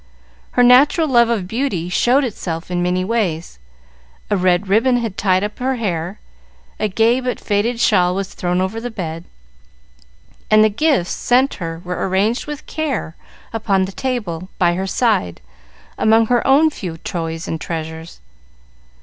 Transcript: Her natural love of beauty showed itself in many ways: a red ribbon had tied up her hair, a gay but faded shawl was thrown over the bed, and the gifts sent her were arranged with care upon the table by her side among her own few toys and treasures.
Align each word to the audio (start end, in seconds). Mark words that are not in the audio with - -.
Her 0.53 0.63
natural 0.63 1.07
love 1.07 1.29
of 1.29 1.47
beauty 1.47 1.87
showed 1.87 2.23
itself 2.23 2.71
in 2.71 2.81
many 2.81 3.05
ways: 3.05 3.59
a 4.31 4.35
red 4.35 4.67
ribbon 4.67 4.97
had 4.97 5.15
tied 5.15 5.43
up 5.43 5.59
her 5.59 5.75
hair, 5.75 6.19
a 6.79 6.87
gay 6.87 7.19
but 7.19 7.39
faded 7.39 7.79
shawl 7.79 8.15
was 8.15 8.33
thrown 8.33 8.61
over 8.61 8.81
the 8.81 8.89
bed, 8.89 9.25
and 10.49 10.63
the 10.63 10.69
gifts 10.69 11.11
sent 11.11 11.53
her 11.61 11.81
were 11.83 12.07
arranged 12.09 12.47
with 12.47 12.65
care 12.65 13.15
upon 13.53 13.85
the 13.85 13.91
table 13.91 14.49
by 14.57 14.73
her 14.73 14.87
side 14.87 15.39
among 15.99 16.25
her 16.25 16.47
own 16.47 16.71
few 16.71 16.97
toys 16.97 17.47
and 17.47 17.61
treasures. 17.61 18.21